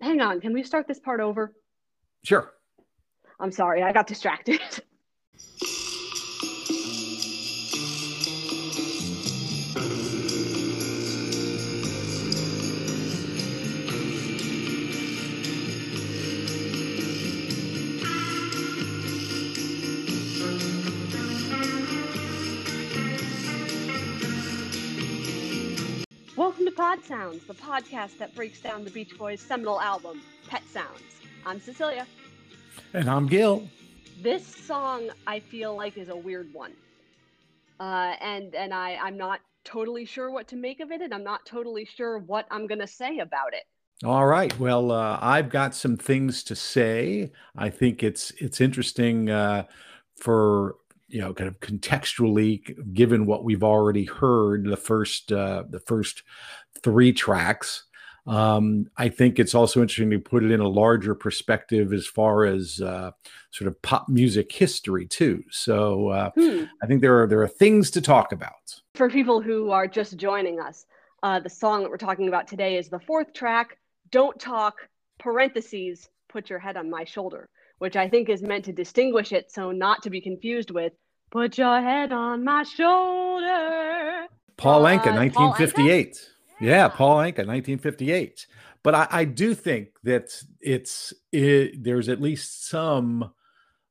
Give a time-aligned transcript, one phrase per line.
[0.00, 0.40] hang on.
[0.40, 1.52] Can we start this part over?
[2.24, 2.52] Sure.
[3.38, 4.60] I'm sorry, I got distracted.
[26.40, 30.62] Welcome to Pod Sounds, the podcast that breaks down the Beach Boys' seminal album, Pet
[30.72, 31.02] Sounds.
[31.44, 32.06] I'm Cecilia.
[32.94, 33.68] And I'm Gil.
[34.22, 36.72] This song I feel like is a weird one.
[37.78, 41.22] Uh, and and I, I'm not totally sure what to make of it, and I'm
[41.22, 43.64] not totally sure what I'm gonna say about it.
[44.02, 44.58] All right.
[44.58, 47.32] Well, uh, I've got some things to say.
[47.54, 49.64] I think it's it's interesting uh,
[50.16, 50.76] for
[51.10, 56.22] you know, kind of contextually, given what we've already heard, the first uh, the first
[56.82, 57.84] three tracks.
[58.26, 62.44] Um, I think it's also interesting to put it in a larger perspective as far
[62.44, 63.10] as uh,
[63.50, 65.42] sort of pop music history too.
[65.50, 66.64] So uh, hmm.
[66.82, 70.16] I think there are there are things to talk about for people who are just
[70.16, 70.86] joining us.
[71.22, 73.78] Uh, the song that we're talking about today is the fourth track.
[74.10, 74.76] Don't talk.
[75.18, 76.08] Parentheses.
[76.28, 77.48] Put your head on my shoulder
[77.80, 80.92] which I think is meant to distinguish it so not to be confused with
[81.30, 84.26] Put Your Head on My Shoulder.
[84.58, 85.72] Paul Anka, uh, 1958.
[85.72, 86.26] Paul Anka?
[86.60, 86.68] Yeah.
[86.68, 86.88] yeah.
[86.88, 88.46] Paul Anka, 1958.
[88.82, 93.32] But I, I do think that it's it, there's at least some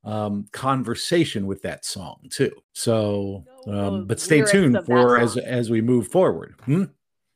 [0.04, 2.52] um, conversation with that song too.
[2.74, 6.54] So, um, but stay tuned for as as we move forward.
[6.66, 6.86] Hmm?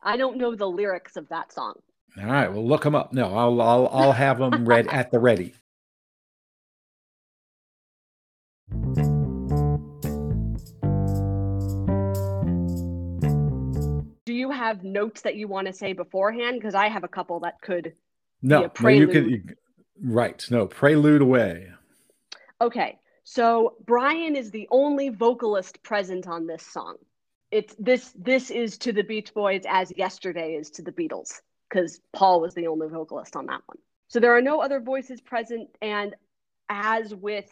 [0.02, 1.74] I don't know the lyrics of that song.
[2.16, 3.12] All right, well, look them up.
[3.12, 5.54] No, I'll I'll I'll have them read at the ready.
[14.44, 16.58] You have notes that you want to say beforehand?
[16.60, 17.94] Because I have a couple that could.
[18.42, 19.30] No, no, you could.
[19.30, 19.42] You,
[20.02, 20.44] right.
[20.50, 21.68] No, prelude away.
[22.60, 22.98] Okay.
[23.24, 26.96] So Brian is the only vocalist present on this song.
[27.50, 31.40] It's this this is to the Beach Boys as yesterday is to the Beatles
[31.70, 33.78] because Paul was the only vocalist on that one.
[34.08, 36.14] So there are no other voices present and
[36.68, 37.48] as with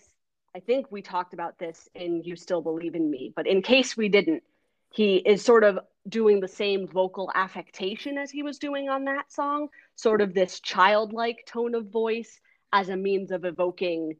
[0.54, 3.96] I think we talked about this in You Still Believe in Me, but in case
[3.96, 4.42] we didn't,
[4.90, 9.32] he is sort of doing the same vocal affectation as he was doing on that
[9.32, 12.38] song, sort of this childlike tone of voice
[12.72, 14.16] as a means of evoking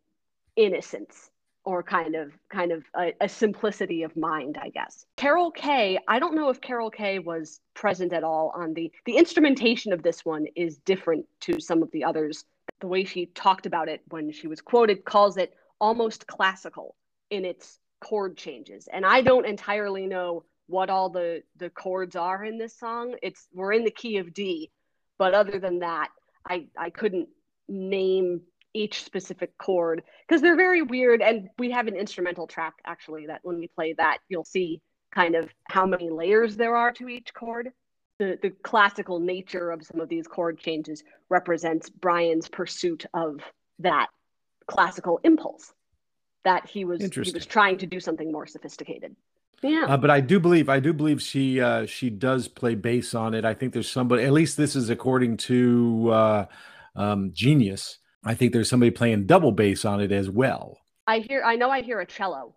[0.56, 1.31] innocence
[1.65, 5.06] or kind of kind of a, a, simplicity of mind i guess.
[5.16, 9.16] Carol Kaye i don't know if Carol Kaye was present at all on the the
[9.16, 12.44] instrumentation of this one is different to some of the others.
[12.81, 16.97] The way she talked about it when she was quoted calls it almost classical
[17.28, 22.44] in its chord changes and i don't entirely know what all the the chords are
[22.44, 23.15] in this song.
[23.22, 24.70] It's we're in the key of D,
[25.19, 26.09] but other than that,
[26.48, 27.28] I I couldn't
[27.69, 28.41] name
[28.75, 33.41] each specific chord because they're very weird and we have an instrumental track actually that
[33.43, 34.81] when we play that you'll see
[35.14, 37.70] kind of how many layers there are to each chord.
[38.19, 43.41] The, the classical nature of some of these chord changes represents Brian's pursuit of
[43.81, 44.09] that
[44.67, 45.73] classical impulse
[46.45, 49.15] that he was he was trying to do something more sophisticated.
[49.62, 49.87] Yeah.
[49.89, 53.34] Uh, but I do believe I do believe she uh, she does play bass on
[53.34, 53.45] it.
[53.45, 54.25] I think there's somebody.
[54.25, 56.47] At least this is according to uh,
[56.97, 57.99] um, Genius.
[58.25, 60.79] I think there's somebody playing double bass on it as well.
[61.06, 61.43] I hear.
[61.44, 61.71] I know.
[61.71, 62.55] I hear a cello.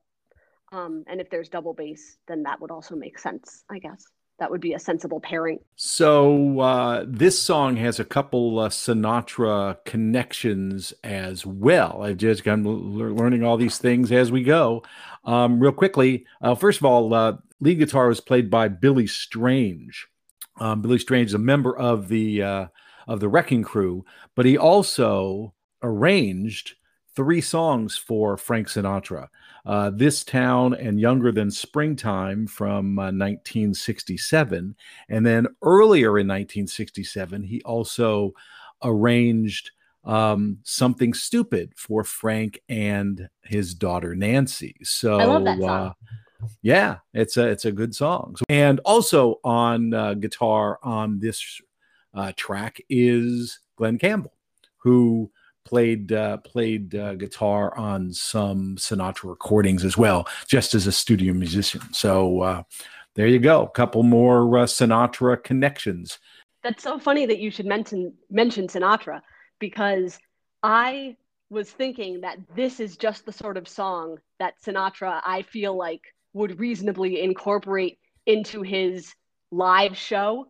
[0.71, 3.63] Um, and if there's double bass, then that would also make sense.
[3.69, 4.03] I guess
[4.39, 5.59] that would be a sensible pairing.
[5.75, 12.01] So uh, this song has a couple uh, Sinatra connections as well.
[12.03, 14.83] I just I'm learning all these things as we go.
[15.23, 20.07] Um, real quickly, uh, first of all, uh, lead guitar was played by Billy Strange.
[20.59, 22.67] Um, Billy Strange is a member of the uh,
[23.07, 26.75] of the Wrecking Crew, but he also arranged
[27.15, 29.29] three songs for Frank Sinatra
[29.65, 34.75] uh, This Town and Younger Than Springtime from uh, 1967.
[35.09, 38.33] And then earlier in 1967, he also
[38.83, 39.71] arranged
[40.03, 44.75] um, Something Stupid for Frank and his daughter Nancy.
[44.83, 45.93] So, uh,
[46.61, 48.35] yeah, it's a it's a good song.
[48.37, 51.59] So, and also on uh, guitar on this
[52.13, 54.33] uh, track is Glen Campbell,
[54.77, 55.31] who
[55.65, 61.33] played uh, played uh, guitar on some Sinatra recordings as well, just as a studio
[61.33, 61.81] musician.
[61.91, 62.63] So uh,
[63.15, 66.19] there you go, a couple more uh, Sinatra connections.
[66.63, 69.21] That's so funny that you should mention mention Sinatra
[69.59, 70.19] because
[70.63, 71.17] I
[71.49, 76.01] was thinking that this is just the sort of song that Sinatra I feel like
[76.33, 79.13] would reasonably incorporate into his
[79.51, 80.47] live show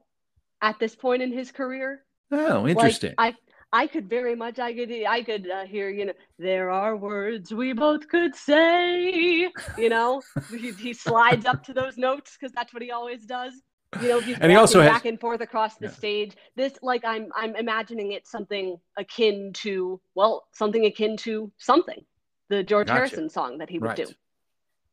[0.62, 2.04] at this point in his career.
[2.32, 3.14] Oh, interesting.
[3.18, 6.70] Like, I I could very much, I could, I could uh, hear, you know, there
[6.70, 9.50] are words we both could say.
[9.78, 13.54] You know, he, he slides up to those notes because that's what he always does.
[14.02, 15.92] You know, he's and he also back has, and forth across the yeah.
[15.92, 16.36] stage.
[16.56, 22.04] This, like, I'm, I'm imagining it something akin to, well, something akin to something,
[22.50, 22.98] the George gotcha.
[22.98, 23.98] Harrison song that he would right.
[23.98, 24.08] do,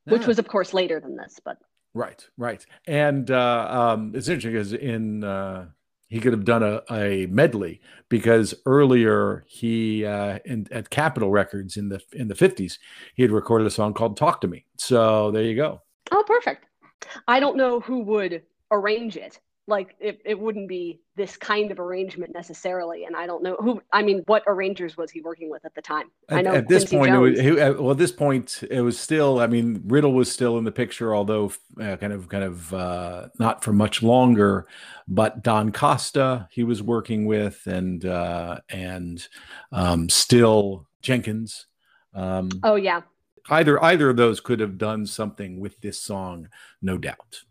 [0.05, 1.59] which was, of course, later than this, but.
[1.95, 5.67] Right, right, and uh, um, it's interesting because in uh,
[6.13, 7.81] he could have done a, a medley
[8.11, 12.79] because earlier he uh, in, at Capitol Records in the in the fifties
[13.15, 15.81] he had recorded a song called "Talk to Me." So there you go.
[16.11, 16.67] Oh, perfect.
[17.27, 21.79] I don't know who would arrange it, like it, it wouldn't be this kind of
[21.79, 23.05] arrangement necessarily.
[23.05, 25.83] And i don't know who i mean what arrangers was he working with at the
[25.83, 26.11] time?
[26.29, 29.39] At, i know at this point was, he, well at this point it was still
[29.39, 33.29] i mean riddle was still in the picture although uh, kind of kind of uh,
[33.39, 34.67] not for much longer.
[35.09, 39.27] But don costa he was working with and uh, and
[39.71, 41.67] um, still jenkins
[42.15, 43.03] um, oh yeah.
[43.51, 46.49] Either either of those could have done something with this song
[46.81, 47.43] no doubt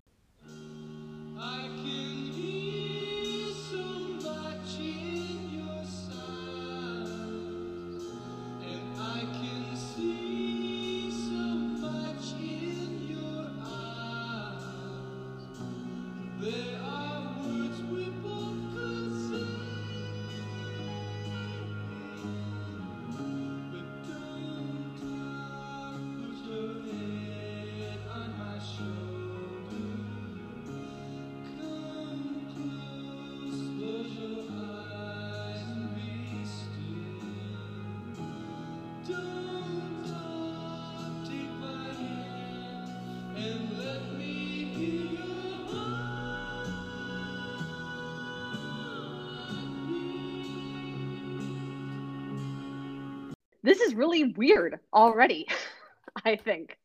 [53.92, 55.48] is really weird already,
[56.26, 56.78] I think.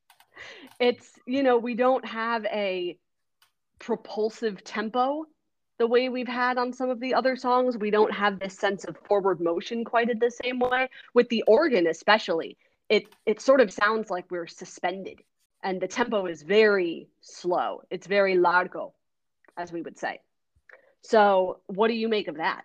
[0.79, 2.99] It's, you know, we don't have a
[3.79, 5.25] propulsive tempo
[5.79, 7.76] the way we've had on some of the other songs.
[7.76, 10.88] We don't have this sense of forward motion quite in the same way.
[11.14, 12.56] With the organ, especially,
[12.88, 15.23] it it sort of sounds like we're suspended,
[15.62, 17.82] and the tempo is very slow.
[17.91, 18.94] It's very largo,
[19.56, 20.20] as we would say.
[21.03, 22.62] So, what do you make of that?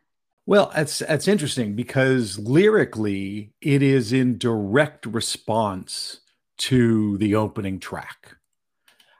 [0.51, 6.19] Well, that's that's interesting because lyrically it is in direct response
[6.57, 8.35] to the opening track.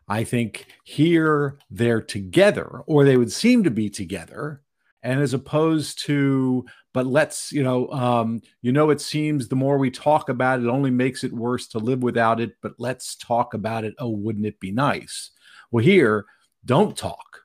[0.10, 4.62] I think here they're together, or they would seem to be together,
[5.04, 9.78] and as opposed to, but let's, you know, um, you know, it seems the more
[9.78, 12.58] we talk about it, it only makes it worse to live without it.
[12.62, 13.94] But let's talk about it.
[14.00, 15.32] Oh, wouldn't it be nice?
[15.72, 16.26] Well, here,
[16.66, 17.44] don't talk,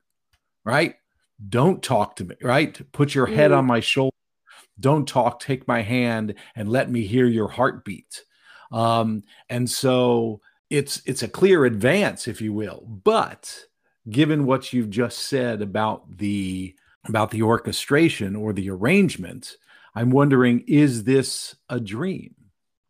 [0.65, 0.97] right?
[1.49, 2.81] Don't talk to me, right?
[2.93, 4.15] Put your head on my shoulder.
[4.79, 5.41] Don't talk.
[5.41, 8.23] Take my hand and let me hear your heartbeat.
[8.73, 10.41] Um, and so
[10.71, 12.85] it's it's a clear advance, if you will.
[12.87, 13.65] But
[14.09, 16.75] given what you've just said about the
[17.05, 19.57] about the orchestration or the arrangement,
[19.95, 22.35] I'm wondering, is this a dream?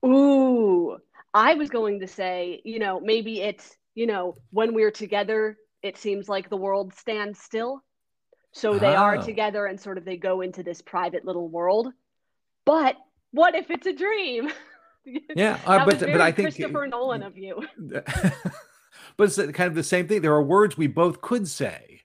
[0.04, 0.98] Ooh,
[1.34, 5.98] I was going to say, you know, maybe it's, you know, when we're together, it
[5.98, 7.82] seems like the world stands still.
[8.56, 9.02] So they oh.
[9.02, 11.92] are together and sort of they go into this private little world.
[12.64, 12.96] But
[13.30, 14.50] what if it's a dream?
[15.36, 17.64] Yeah, uh, but but I think Christopher Nolan of you.
[17.78, 18.02] but
[19.20, 20.20] it's kind of the same thing.
[20.20, 22.00] There are words we both could say,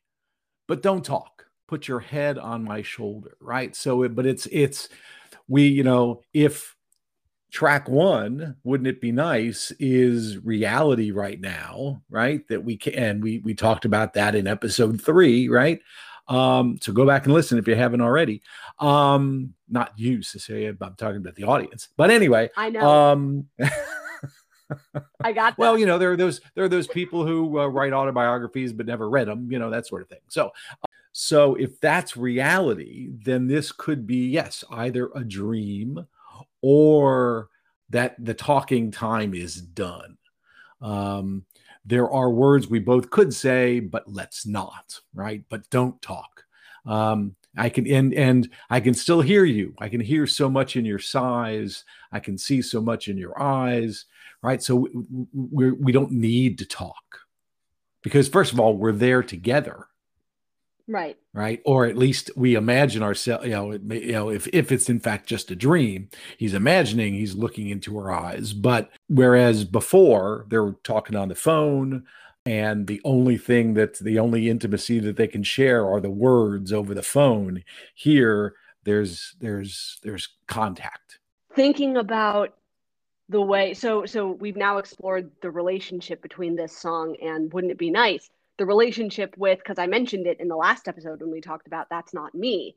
[0.67, 1.47] but don't talk.
[1.67, 3.75] Put your head on my shoulder, right?
[3.75, 4.87] So, it, but it's it's
[5.47, 6.75] we, you know, if
[7.51, 13.23] track one wouldn't it be nice is reality right now right that we can and
[13.23, 15.81] we we talked about that in episode three right
[16.27, 18.41] um, so go back and listen if you haven't already.
[18.79, 20.75] Um, not you, Cecilia.
[20.81, 21.89] I'm talking about the audience.
[21.97, 22.89] But anyway, I know.
[22.89, 23.47] Um,
[25.23, 25.51] I got.
[25.51, 25.57] That.
[25.57, 28.85] Well, you know, there are those there are those people who uh, write autobiographies but
[28.85, 29.51] never read them.
[29.51, 30.19] You know that sort of thing.
[30.29, 30.53] So,
[31.11, 36.07] so if that's reality, then this could be yes, either a dream
[36.61, 37.49] or
[37.89, 40.17] that the talking time is done.
[40.81, 41.45] Um,
[41.85, 45.43] there are words we both could say, but let's not, right?
[45.49, 46.43] But don't talk.
[46.85, 49.75] Um, I can and and I can still hear you.
[49.79, 51.83] I can hear so much in your sighs.
[52.11, 54.05] I can see so much in your eyes,
[54.41, 54.63] right?
[54.63, 57.19] So we, we, we don't need to talk
[58.03, 59.87] because first of all, we're there together
[60.91, 61.17] right.
[61.33, 61.61] Right?
[61.65, 64.99] Or at least we imagine ourselves you know may, you know if if it's in
[64.99, 68.53] fact just a dream he's imagining he's looking into her eyes.
[68.53, 72.05] But whereas before they're talking on the phone
[72.45, 76.73] and the only thing that the only intimacy that they can share are the words
[76.73, 81.19] over the phone here there's there's there's contact.
[81.55, 82.55] Thinking about
[83.29, 87.77] the way so so we've now explored the relationship between this song and wouldn't it
[87.77, 88.29] be nice
[88.61, 91.89] the relationship with because i mentioned it in the last episode when we talked about
[91.89, 92.75] that's not me.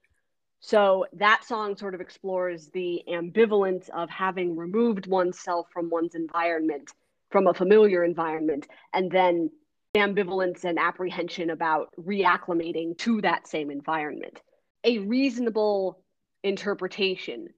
[0.60, 6.90] So that song sort of explores the ambivalence of having removed oneself from one's environment
[7.30, 9.50] from a familiar environment and then
[9.94, 14.40] ambivalence and apprehension about reacclimating to that same environment.
[14.84, 15.98] A reasonable
[16.42, 17.48] interpretation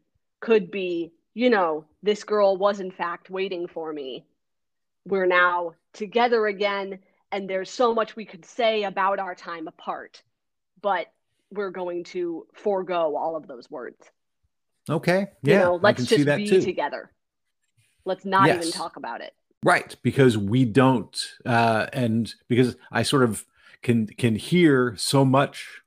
[0.40, 4.25] could be you know, this girl was in fact waiting for me.
[5.04, 6.99] We're now together again,
[7.37, 10.23] and there's so much we could say about our time apart,
[10.81, 11.12] but
[11.50, 13.99] we're going to forego all of those words.
[14.88, 15.26] Okay.
[15.43, 15.55] Yeah.
[15.55, 16.62] You know, let's just be too.
[16.62, 17.11] together.
[18.07, 18.57] Let's not yes.
[18.57, 19.35] even talk about it.
[19.62, 19.95] Right.
[20.02, 21.14] Because we don't,
[21.45, 23.45] uh, and because I sort of
[23.83, 25.83] can can hear so much,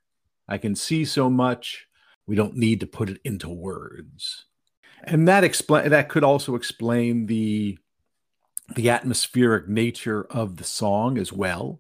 [0.48, 1.88] I can see so much.
[2.28, 4.46] We don't need to put it into words
[5.04, 7.78] and that explain that could also explain the
[8.76, 11.80] the atmospheric nature of the song as well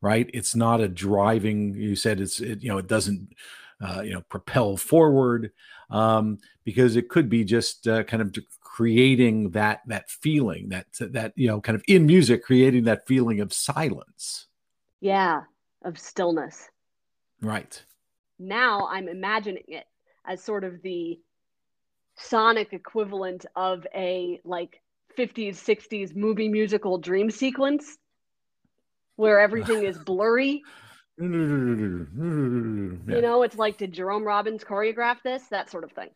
[0.00, 0.30] right?
[0.32, 3.34] It's not a driving you said it's it, you know it doesn't
[3.80, 5.52] uh, you know propel forward
[5.90, 11.32] um, because it could be just uh, kind of creating that that feeling that that
[11.36, 14.46] you know kind of in music creating that feeling of silence.
[15.00, 15.42] Yeah
[15.82, 16.68] of stillness.
[17.40, 17.82] Right.
[18.38, 19.84] Now i'm imagining it
[20.26, 21.18] as sort of the
[22.16, 24.80] sonic equivalent of a like
[25.16, 27.98] 50s 60s movie musical dream sequence
[29.16, 30.62] where everything is blurry
[31.18, 31.26] yeah.
[31.26, 36.08] you know it's like did jerome robbins choreograph this that sort of thing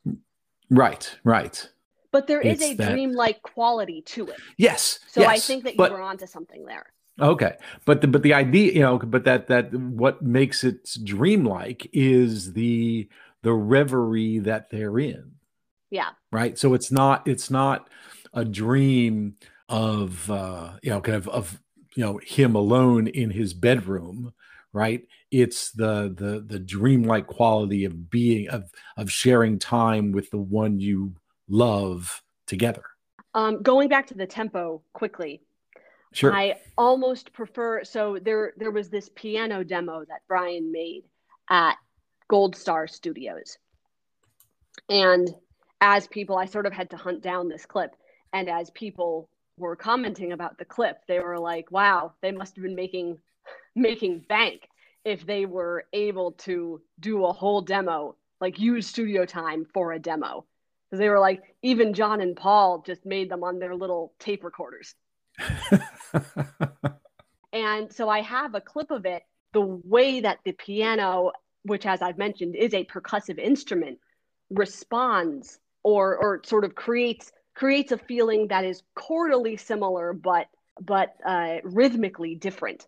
[0.70, 1.68] right right
[2.10, 2.92] but there is it's a that...
[2.92, 5.90] dreamlike quality to it yes so yes, i think that but...
[5.90, 6.86] you were onto something there
[7.20, 11.88] okay but the, but the idea you know but that that what makes it dreamlike
[11.92, 13.08] is the
[13.42, 15.34] the reverie that they're in
[15.94, 16.10] yeah.
[16.32, 16.58] Right.
[16.58, 17.88] So it's not it's not
[18.34, 19.36] a dream
[19.68, 21.60] of uh, you know kind of of
[21.96, 24.32] you know him alone in his bedroom
[24.74, 25.06] right?
[25.30, 30.78] It's the the the dreamlike quality of being of of sharing time with the one
[30.78, 31.14] you
[31.48, 32.82] love together.
[33.32, 35.40] Um, going back to the tempo quickly
[36.12, 36.34] sure.
[36.34, 41.04] I almost prefer so there there was this piano demo that brian made
[41.48, 41.76] at
[42.28, 43.56] gold star studios.
[44.88, 45.32] And
[45.80, 47.94] as people, I sort of had to hunt down this clip.
[48.34, 52.64] And as people were commenting about the clip, they were like, wow, they must have
[52.64, 53.18] been making
[53.76, 54.68] making bank
[55.04, 59.98] if they were able to do a whole demo, like use studio time for a
[59.98, 60.44] demo.
[60.90, 64.42] Because they were like, even John and Paul just made them on their little tape
[64.42, 64.94] recorders.
[67.52, 69.22] and so I have a clip of it.
[69.52, 71.30] The way that the piano,
[71.62, 73.98] which as I've mentioned is a percussive instrument,
[74.50, 80.46] responds or or sort of creates creates a feeling that is chordally similar but
[80.80, 82.86] but uh, rhythmically different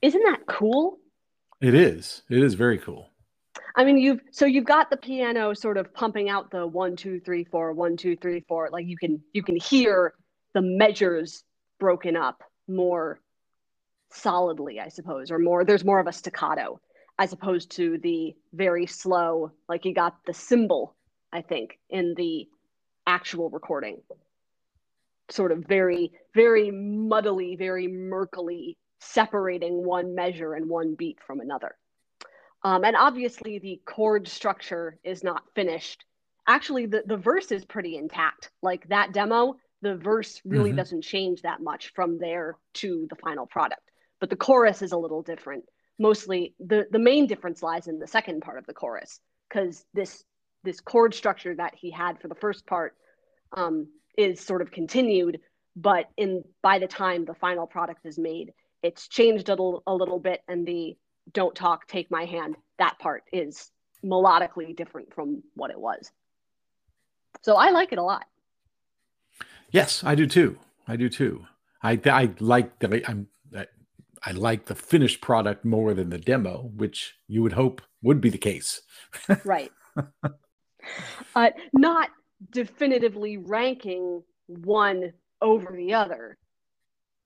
[0.00, 0.98] Isn't that cool?
[1.60, 2.22] It is.
[2.30, 3.10] It is very cool.
[3.74, 7.20] I mean, you've so you've got the piano sort of pumping out the one, two,
[7.20, 8.68] three, four, one, two, three, four.
[8.72, 10.14] Like you can you can hear
[10.54, 11.44] the measures
[11.78, 13.20] broken up more
[14.10, 15.64] solidly, I suppose, or more.
[15.64, 16.80] There's more of a staccato
[17.18, 19.52] as opposed to the very slow.
[19.68, 20.96] Like you got the cymbal,
[21.32, 22.48] I think, in the
[23.06, 24.00] actual recording.
[25.30, 31.76] Sort of very, very muddily, very murkily separating one measure and one beat from another.
[32.62, 36.04] Um, and obviously, the chord structure is not finished.
[36.46, 38.50] Actually, the, the verse is pretty intact.
[38.62, 40.78] Like that demo, the verse really mm-hmm.
[40.78, 43.82] doesn't change that much from there to the final product.
[44.20, 45.64] But the chorus is a little different.
[46.00, 50.24] Mostly, the, the main difference lies in the second part of the chorus, because this
[50.64, 52.94] this chord structure that he had for the first part
[53.52, 53.86] um,
[54.16, 55.38] is sort of continued,
[55.76, 58.52] but in by the time the final product is made,
[58.82, 60.96] it's changed a little, a little bit, and the
[61.32, 63.70] "Don't talk, take my hand" that part is
[64.04, 66.10] melodically different from what it was.
[67.42, 68.24] So I like it a lot.
[69.70, 70.58] Yes, I do too.
[70.86, 71.46] I do too.
[71.82, 73.28] I I like the I'm
[74.24, 78.30] I like the finished product more than the demo, which you would hope would be
[78.30, 78.82] the case.
[79.44, 79.72] right.
[81.34, 82.10] Uh, not
[82.50, 86.36] definitively ranking one over the other.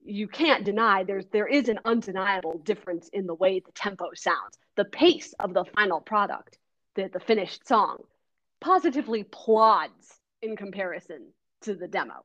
[0.05, 4.57] You can't deny there's there is an undeniable difference in the way the tempo sounds.
[4.75, 6.57] The pace of the final product,
[6.95, 7.97] the, the finished song,
[8.59, 11.27] positively plods in comparison
[11.61, 12.23] to the demo.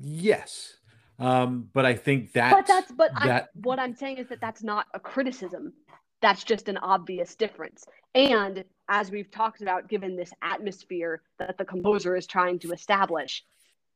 [0.00, 0.76] Yes.
[1.18, 2.52] Um, but I think that.
[2.52, 5.72] But that's but that, I, what I'm saying is that that's not a criticism.
[6.20, 7.84] That's just an obvious difference.
[8.14, 13.44] And as we've talked about, given this atmosphere that the composer is trying to establish,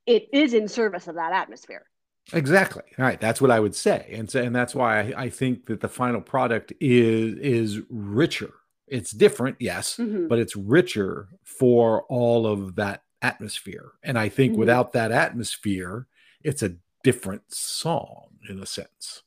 [0.07, 1.85] it is in service of that atmosphere.
[2.33, 2.85] Exactly.
[2.99, 3.21] All right.
[3.21, 5.89] That's what I would say, and so, and that's why I, I think that the
[5.89, 8.53] final product is is richer.
[8.87, 10.29] It's different, yes, mm-hmm.
[10.29, 13.93] but it's richer for all of that atmosphere.
[14.03, 14.61] And I think mm-hmm.
[14.61, 16.07] without that atmosphere,
[16.43, 19.23] it's a different song in a sense.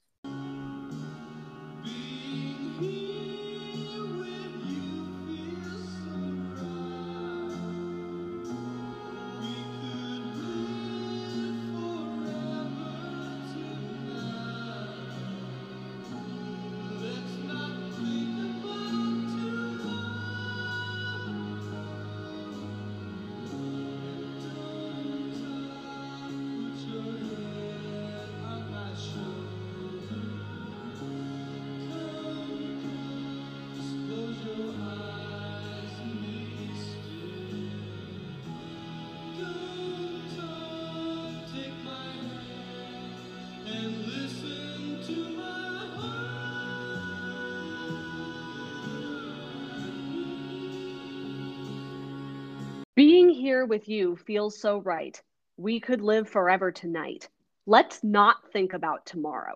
[53.66, 55.20] Here with you feels so right.
[55.58, 57.30] We could live forever tonight.
[57.66, 59.56] Let's not think about tomorrow.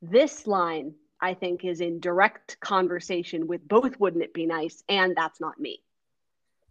[0.00, 5.14] This line, I think, is in direct conversation with both Wouldn't It Be Nice and
[5.14, 5.82] That's Not Me.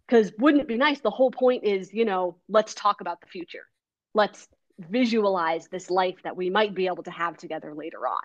[0.04, 3.28] Because Wouldn't It Be Nice, the whole point is, you know, let's talk about the
[3.28, 3.66] future.
[4.12, 4.48] Let's
[4.80, 8.22] visualize this life that we might be able to have together later on.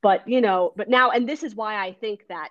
[0.00, 2.50] But, you know, but now, and this is why I think that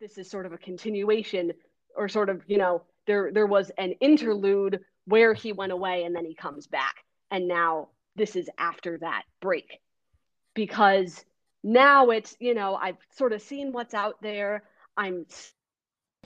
[0.00, 1.52] this is sort of a continuation
[1.94, 6.14] or sort of, you know, there there was an interlude where he went away and
[6.14, 6.96] then he comes back.
[7.30, 9.80] And now this is after that break.
[10.54, 11.24] Because
[11.64, 14.64] now it's you know i've sort of seen what's out there.
[14.96, 15.26] I'm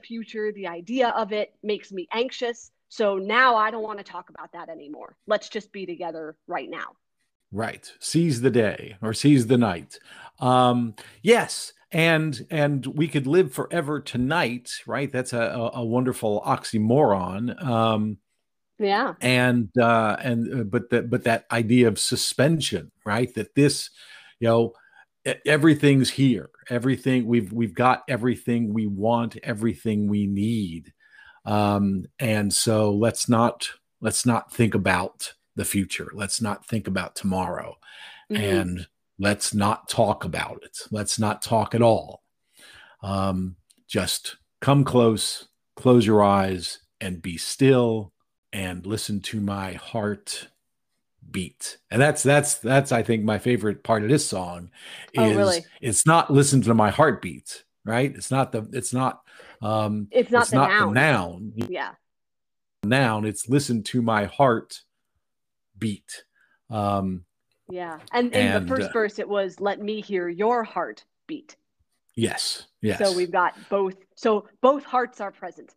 [0.02, 2.70] future the idea of it makes me anxious.
[2.88, 5.16] So now i don't want to talk about that anymore.
[5.26, 6.96] Let's just be together right now.
[7.52, 7.90] Right.
[8.00, 9.98] Seize the day or seize the night.
[10.40, 15.10] Um yes and and we could live forever tonight right?
[15.10, 18.18] That's a, a, wonderful oxymoron um
[18.78, 19.14] yeah.
[19.20, 23.32] and uh and uh, but that but that idea of suspension right?
[23.34, 23.90] That this
[24.40, 24.72] you know
[25.44, 26.50] everything's here.
[26.68, 30.92] Everything we've we've got everything we want everything we need.
[31.44, 33.68] Um and so let's not
[34.00, 36.10] let's not think about the future.
[36.12, 37.76] Let's not think about tomorrow.
[38.30, 38.42] Mm-hmm.
[38.42, 38.86] and
[39.18, 40.78] let's not talk about it.
[40.90, 42.22] Let's not talk at all.
[43.02, 43.56] Um,
[43.88, 48.12] just come close, close your eyes, and be still
[48.52, 50.48] and listen to my heart
[51.30, 51.78] beat.
[51.90, 54.70] And that's that's that's I think my favorite part of this song
[55.12, 55.64] is oh, really?
[55.80, 58.14] it's not listen to my heartbeat, right?
[58.14, 59.20] It's not the it's not
[59.62, 60.88] um it's not, it's the, not noun.
[60.88, 61.52] the noun.
[61.68, 61.90] Yeah.
[62.84, 64.80] Noun, it's listen to my heart
[65.78, 66.24] beat.
[66.70, 67.24] Um
[67.68, 67.98] yeah.
[68.12, 71.56] And in and, the first uh, verse, it was, let me hear your heart beat.
[72.14, 72.66] Yes.
[72.80, 72.98] Yes.
[72.98, 73.96] So we've got both.
[74.14, 75.74] So both hearts are present.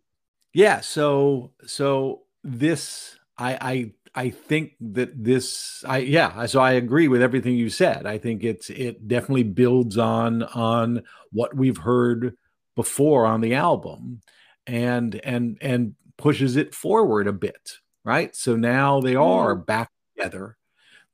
[0.54, 0.80] Yeah.
[0.80, 6.45] So, so this, I, I, I think that this, I, yeah.
[6.45, 8.06] So I agree with everything you said.
[8.06, 12.36] I think it's, it definitely builds on, on what we've heard
[12.75, 14.21] before on the album
[14.65, 17.78] and, and, and pushes it forward a bit.
[18.06, 18.36] Right.
[18.36, 19.65] So now they are mm.
[19.65, 20.58] back together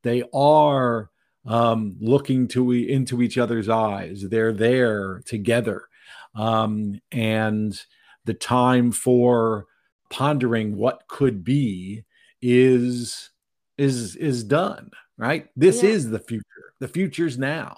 [0.05, 1.09] they are
[1.47, 4.21] um, looking to into each other's eyes.
[4.21, 5.87] They're there together,
[6.35, 7.77] um, and
[8.25, 9.65] the time for
[10.11, 12.05] pondering what could be
[12.39, 13.31] is
[13.79, 14.91] is is done.
[15.17, 15.47] Right.
[15.55, 15.89] This yeah.
[15.89, 16.45] is the future.
[16.79, 17.77] The future's now.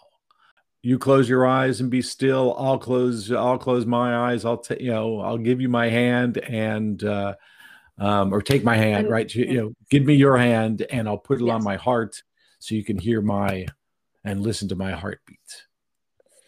[0.82, 2.56] You close your eyes and be still.
[2.58, 3.32] I'll close.
[3.32, 4.44] I'll close my eyes.
[4.44, 4.82] I'll take.
[4.82, 5.22] You know.
[5.22, 7.02] I'll give you my hand and.
[7.04, 7.36] Uh,
[8.00, 9.34] um, or take my hand, And- right?
[9.34, 12.22] You, you know, give me your hand, and I'll put it on my heart,
[12.60, 13.66] so you can hear my
[14.24, 15.66] and listen to my heartbeat.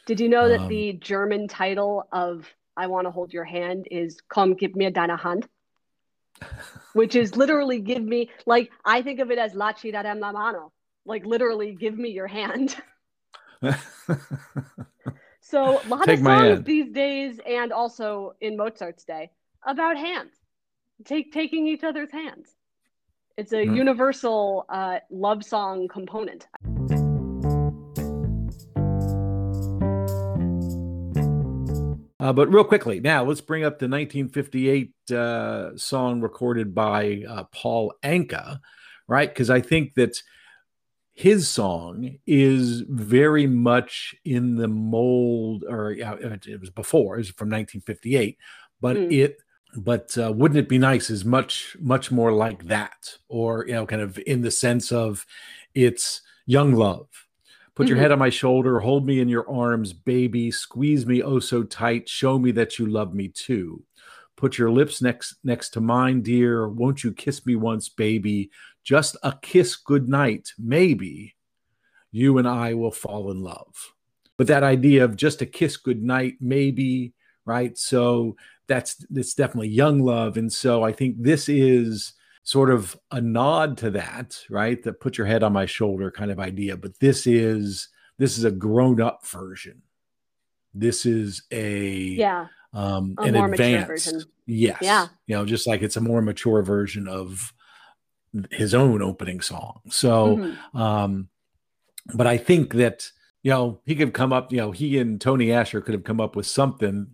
[0.06, 3.88] Did you know that Um, the German title of I Want to Hold Your Hand
[3.92, 5.48] is Komm, gib mir deine Hand?
[6.94, 10.32] Which is literally give me, like, I think of it as La Ci darem la
[10.32, 10.72] mano,
[11.06, 12.76] like, literally give me your hand.
[15.42, 19.32] So, a lot Take of songs these days, and also in Mozart's day,
[19.66, 20.34] about hands,
[21.06, 22.56] take, taking each other's hands.
[23.38, 23.76] It's a Hmm.
[23.76, 26.48] universal uh, love song component.
[32.22, 37.46] Uh, but real quickly, now let's bring up the 1958 uh, song recorded by uh,
[37.46, 38.60] Paul Anka,
[39.08, 39.30] right?
[39.30, 40.22] Because I think that
[41.14, 47.50] his song is very much in the mold, or it was before, it was from
[47.50, 48.38] 1958,
[48.82, 49.12] but Mm.
[49.14, 49.38] it.
[49.76, 51.10] But uh, wouldn't it be nice?
[51.10, 55.26] Is much much more like that, or you know, kind of in the sense of
[55.76, 57.08] it's young love.
[57.76, 58.02] Put your Mhm.
[58.02, 62.10] head on my shoulder, hold me in your arms, baby, squeeze me oh so tight,
[62.10, 63.84] show me that you love me too.
[64.36, 66.68] Put your lips next next to mine, dear.
[66.68, 68.50] Won't you kiss me once, baby?
[68.84, 71.36] Just a kiss good night maybe.
[72.12, 73.94] You and I will fall in love.
[74.36, 77.14] But that idea of just a kiss good night maybe,
[77.46, 77.78] right?
[77.78, 78.36] So
[78.70, 80.38] that's that's definitely young love.
[80.38, 84.82] And so I think this is sort of a nod to that, right?
[84.84, 86.78] That put your head on my shoulder kind of idea.
[86.78, 89.82] But this is this is a grown up version.
[90.74, 91.90] This is a
[92.26, 92.48] Yeah.
[92.74, 94.22] um A an advanced version.
[94.46, 95.08] yes Yeah.
[95.26, 97.52] you know just like it's a more mature version of
[98.52, 100.76] his own opening song so Mhm.
[100.80, 101.30] um
[102.14, 103.10] but i think that
[103.42, 106.22] you know he could come up you know he and tony asher could have come
[106.22, 107.08] up with something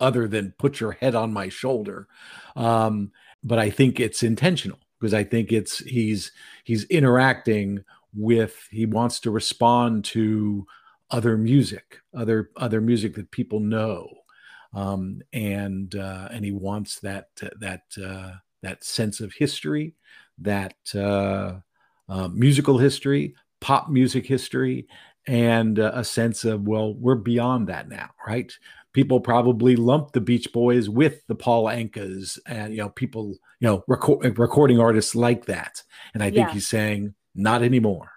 [0.00, 2.08] other than put your head on my shoulder.
[2.56, 6.30] Um but i think it's intentional because i think it's he's
[6.64, 7.82] he's interacting
[8.14, 10.66] with he wants to respond to
[11.10, 14.08] other music other other music that people know.
[14.72, 17.28] Um and uh and he wants that
[17.60, 18.32] that uh
[18.62, 19.94] that sense of history
[20.38, 21.60] that uh,
[22.08, 24.86] uh musical history pop music history
[25.26, 28.52] and uh, a sense of well we're beyond that now right
[28.92, 33.28] people probably lump the beach boys with the paul ankas and you know people
[33.60, 35.82] you know record, recording artists like that
[36.14, 36.52] and i think Yeah.
[36.52, 38.10] he's saying not anymore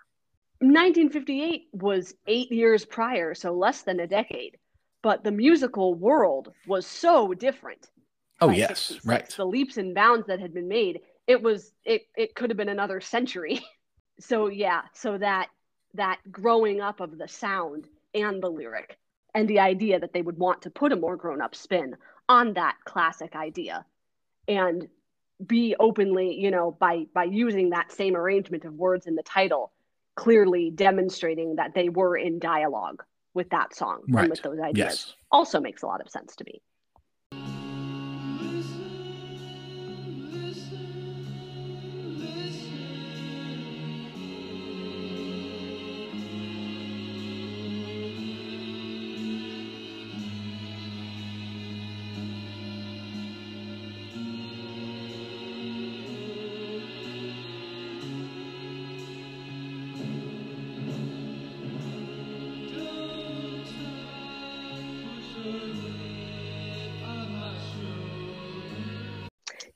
[0.59, 4.57] 1958 was eight years prior, so less than a decade.
[5.01, 7.89] But the musical world was so different.
[8.39, 9.05] oh yes 66.
[9.05, 12.55] right The leaps and bounds that had been made, it was it it could have
[12.57, 13.61] been another century.
[14.19, 15.49] so yeah, so that
[15.95, 18.97] that growing up of the sound and the lyric
[19.33, 21.95] and the idea that they would want to put a more grown up spin
[22.29, 23.85] on that classic idea
[24.47, 24.87] and
[25.45, 29.71] be openly, you know, by by using that same arrangement of words in the title,
[30.15, 34.23] clearly demonstrating that they were in dialogue with that song Right.
[34.23, 34.75] and with those ideas.
[34.77, 36.61] yes Also makes a lot of sense to me.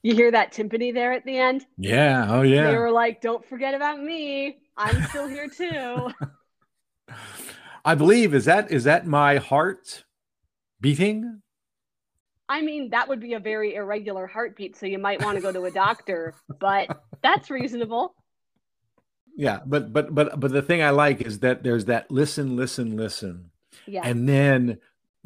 [0.08, 1.66] You hear that timpani there at the end?
[1.78, 4.58] yeah oh yeah They were like, "Don't forget about me.
[4.78, 6.12] I'm still here too."
[7.84, 10.06] I believe is that is that my heart
[10.80, 11.42] beating?
[12.48, 15.52] I mean, that would be a very irregular heartbeat, so you might want to go
[15.52, 16.88] to a doctor, but
[17.22, 18.16] that's reasonable.
[19.36, 22.96] Yeah, but but but but the thing I like is that there's that listen, listen,
[22.96, 23.52] listen,
[23.86, 24.04] Yeah.
[24.06, 24.78] and then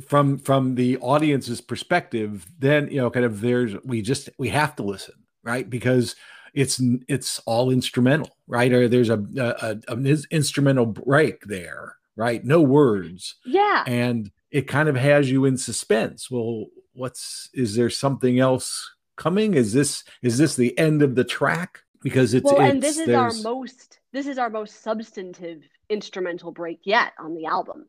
[0.08, 4.76] from from the audience's perspective, then you know, kind of there's we just we have
[4.78, 5.70] to listen, right?
[5.70, 6.16] Because
[6.54, 8.72] it's it's all instrumental, right?
[8.72, 12.44] Or there's a, a, a an instrumental break there, right?
[12.44, 13.84] No words, yeah.
[13.88, 16.30] and it kind of has you in suspense.
[16.30, 19.54] Well, what's is there something else coming?
[19.54, 21.80] Is this is this the end of the track?
[22.04, 26.52] Because it's well, it's, and this is our most this is our most substantive instrumental
[26.52, 27.86] break yet on the album.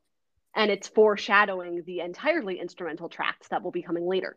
[0.54, 4.36] And it's foreshadowing the entirely instrumental tracks that will be coming later.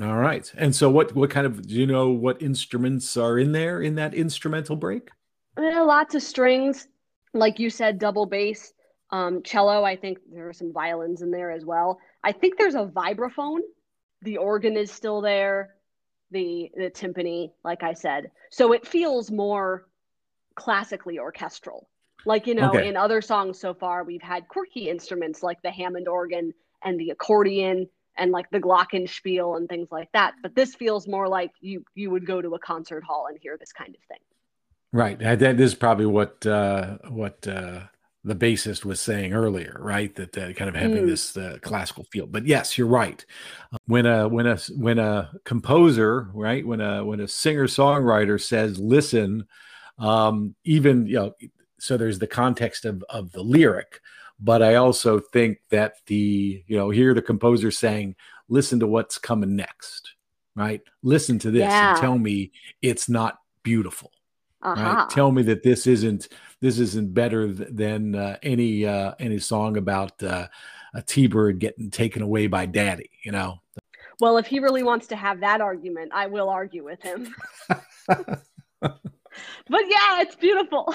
[0.00, 0.50] All right.
[0.56, 3.96] And so what what kind of do you know what instruments are in there in
[3.96, 5.10] that instrumental break?
[5.56, 6.88] Are lots of strings,
[7.34, 8.72] like you said, double bass,
[9.10, 9.84] um, cello.
[9.84, 11.98] I think there are some violins in there as well.
[12.24, 13.60] I think there's a vibraphone.
[14.22, 15.74] The organ is still there.
[16.30, 18.30] the the timpani, like I said.
[18.50, 19.88] So it feels more
[20.54, 21.88] classically orchestral.
[22.24, 22.88] Like, you know, Okay.
[22.88, 26.52] in other songs so far, we've had quirky instruments like the Hammond organ
[26.84, 30.34] and the accordion and like the glockenspiel and things like that.
[30.42, 33.56] But this feels more like you you would go to a concert hall and hear
[33.58, 34.18] this kind of thing.
[34.92, 35.18] Right.
[35.18, 37.82] That is probably what uh, what uh,
[38.24, 40.12] the bassist was saying earlier, right?
[40.16, 41.06] That uh, kind of having Mm.
[41.06, 42.26] this uh, classical feel.
[42.26, 43.24] But yes, you're right.
[43.86, 46.66] When a when a when a composer, right?
[46.66, 49.46] When a when a singer songwriter says, "Listen,"
[49.98, 51.32] um, even you know,
[51.80, 54.00] so there's the context of of the lyric,
[54.38, 58.14] but I also think that the you know here the composer saying,
[58.48, 60.14] "Listen to what's coming next,"
[60.54, 60.80] right?
[61.02, 61.90] Listen to this Yeah.
[61.92, 64.10] and tell me it's not beautiful
[64.62, 64.82] Uh-huh.
[64.82, 66.28] right tell me that this isn't
[66.60, 70.46] this isn't better th- than uh, any uh, any song about uh,
[70.94, 73.60] a t-bird getting taken away by daddy you know
[74.20, 77.34] Well, if he really wants to have that argument, I will argue with him.
[78.80, 80.94] but yeah, it's beautiful.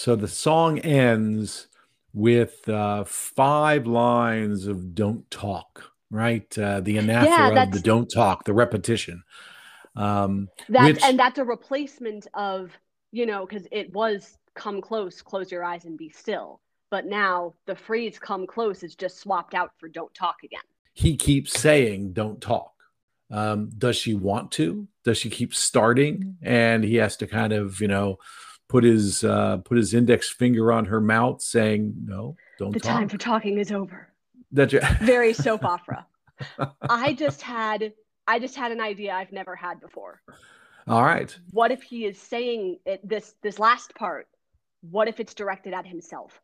[0.00, 1.68] So the song ends
[2.12, 6.58] with uh, five lines of don't talk right?
[6.58, 9.22] Uh, the anaphora of the don't talk the repetition
[9.96, 12.70] um, That's Which- and that's a replacement of,
[13.12, 16.60] you know, because it was come close, close your eyes and be still.
[16.90, 20.60] But now the phrase come close is just swapped out for don't talk again.
[20.92, 22.72] he keeps saying don't talk.
[23.30, 24.88] Um, does she want to?
[25.04, 26.36] Does she keep starting?
[26.42, 28.18] And he has to kind of you know
[28.70, 32.92] put his uh, put his index finger on her mouth saying no don't The talk
[32.98, 34.08] time for talking is over.
[34.52, 36.06] That's you- Very soap opera.
[36.88, 37.92] I just had
[38.28, 40.22] I just had an idea I've never had before.
[40.86, 44.28] all right What if he is saying it, this this last part?
[44.82, 46.40] What if it's directed at himself?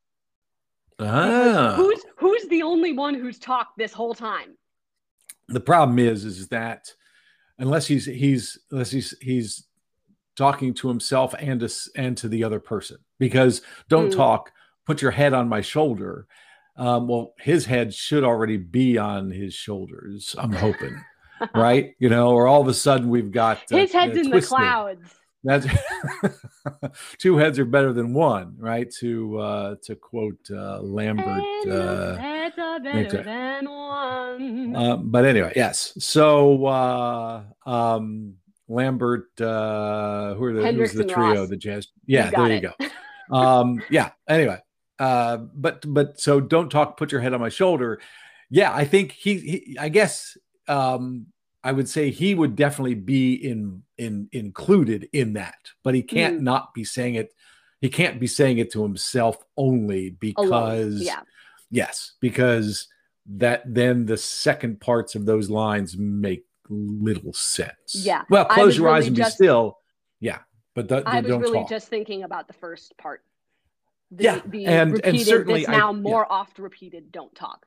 [0.99, 1.75] Because ah.
[1.77, 4.57] Who's who's the only one who's talked this whole time?
[5.49, 6.93] the problem is is that
[7.61, 9.65] unless he's he's unless he's he's
[10.37, 14.17] talking to himself and to, and to the other person because don't Mm.
[14.17, 14.53] talk
[14.87, 16.27] put your head on my shoulder
[16.77, 20.95] um, well his head should already be on his shoulders i'm hoping
[21.55, 24.31] right you know or all of a sudden we've got uh, His head's uh, in
[24.31, 25.15] the clouds.
[25.45, 25.67] that's
[27.19, 32.59] two heads are better than one right to uh to quote uh lambert uh heads
[32.59, 34.77] are better than one.
[34.77, 35.93] um, but anyway, yes.
[35.99, 38.35] So uh, um,
[38.69, 41.41] Lambert, uh, who are the, who's the trio?
[41.41, 41.49] Ross.
[41.49, 41.89] The jazz.
[42.07, 43.37] Yeah, got there you go.
[43.37, 44.11] Um, yeah.
[44.29, 44.59] Anyway,
[44.99, 46.97] uh, but but so don't talk.
[46.97, 48.01] Put your head on my shoulder.
[48.51, 49.39] Yeah, I think he.
[49.39, 50.37] he I guess
[50.69, 51.27] um,
[51.65, 56.41] I would say he would definitely be in in included in that, but he can't
[56.41, 56.43] Mm.
[56.43, 57.33] not be saying it.
[57.81, 61.21] He can't be saying it to himself only because Yeah.
[61.71, 62.87] Yes, because
[63.27, 67.95] that then the second parts of those lines make little sense.
[67.95, 69.79] Yeah, Well, close your eyes really and be still.
[70.21, 70.39] Yeah,
[70.75, 71.69] but th- I was don't really talk.
[71.69, 73.23] just thinking about the first part.
[74.11, 76.01] The, Yeah, the and- and certainly this I- now yeah.
[76.01, 77.67] more oft repeated don't talk.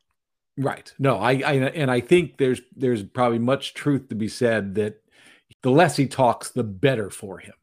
[0.57, 0.93] right.
[0.99, 5.01] No, I, I and I think there's there's probably much truth to be said that
[5.61, 7.53] the less he talks, the better for him.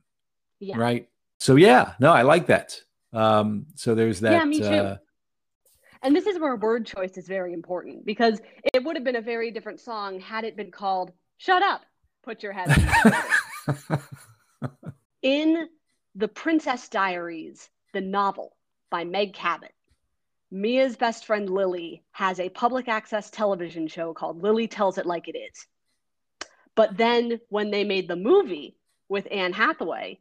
[0.61, 0.77] Yeah.
[0.79, 1.09] Right.
[1.38, 2.81] So yeah, no, I like that.
[3.12, 4.33] Um, so there's that.
[4.33, 4.64] Yeah, me too.
[4.66, 4.96] Uh,
[6.03, 8.40] And this is where word choice is very important because
[8.75, 11.83] it would have been a very different song had it been called Shut Up,
[12.22, 13.25] Put Your Head on My
[13.77, 14.03] Shoulder."
[15.22, 15.68] In
[16.14, 18.57] The Princess Diaries, the novel
[18.90, 19.75] by Meg Cabot,
[20.51, 25.29] Mia's best friend Lily has a public access television show called Lily Tells It Like
[25.29, 25.66] It Is.
[26.75, 28.77] But then when they made the movie
[29.09, 30.20] with Anne Hathaway,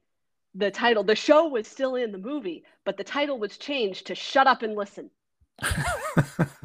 [0.56, 4.16] the title, the show was still in the movie, but the title was changed to
[4.16, 5.12] Shut Up and Listen.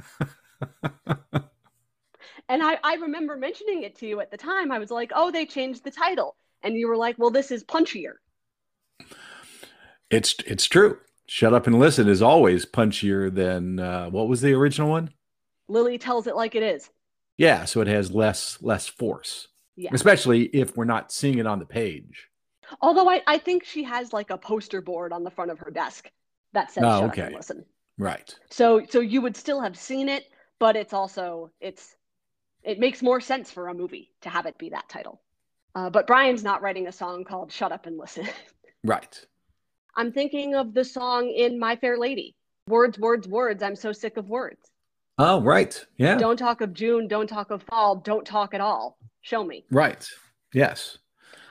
[2.50, 4.72] And I, I remember mentioning it to you at the time.
[4.72, 6.34] I was like, oh, they changed the title.
[6.62, 8.14] And you were like, well, this is punchier.
[10.10, 10.98] it's it's true.
[11.26, 15.10] Shut up and listen is always punchier than uh, what was the original one?
[15.68, 16.90] Lily tells it like it is.
[17.38, 19.90] Yeah, so it has less less force, Yeah.
[19.92, 22.28] especially if we're not seeing it on the page.
[22.80, 25.70] Although I, I think she has like a poster board on the front of her
[25.70, 26.10] desk
[26.52, 27.22] that says Oh, shut up okay.
[27.22, 27.64] and listen.
[27.96, 28.34] Right.
[28.50, 30.24] So so you would still have seen it,
[30.58, 31.94] but it's also it's
[32.62, 35.20] it makes more sense for a movie to have it be that title.
[35.74, 38.28] Uh, but Brian's not writing a song called "Shut Up and Listen."
[38.84, 39.26] right.
[39.96, 42.36] I'm thinking of the song in My Fair Lady.
[42.68, 43.62] Words, words, words.
[43.62, 44.70] I'm so sick of words.
[45.18, 45.84] Oh, right.
[45.96, 46.16] Yeah.
[46.16, 47.08] Don't talk of June.
[47.08, 47.96] Don't talk of fall.
[47.96, 48.96] Don't talk at all.
[49.22, 49.64] Show me.
[49.70, 50.06] Right.
[50.54, 50.98] Yes.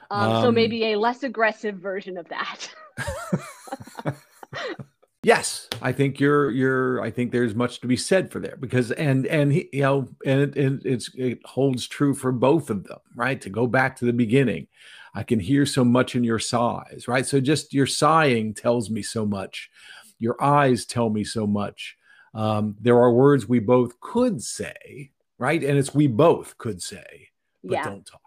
[0.09, 2.69] Um, um, so maybe a less aggressive version of that.
[5.23, 7.01] yes, I think you're you're.
[7.01, 10.07] I think there's much to be said for there because and and he, you know
[10.25, 13.39] and it, and it's it holds true for both of them, right?
[13.41, 14.67] To go back to the beginning,
[15.13, 17.25] I can hear so much in your sighs, right?
[17.25, 19.69] So just your sighing tells me so much.
[20.19, 21.95] Your eyes tell me so much.
[22.33, 25.63] Um, there are words we both could say, right?
[25.63, 27.29] And it's we both could say,
[27.63, 27.83] but yeah.
[27.83, 28.21] don't talk